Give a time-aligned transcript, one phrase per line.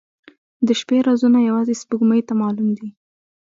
[0.67, 2.89] •د شپې رازونه یوازې سپوږمۍ ته معلوم دي.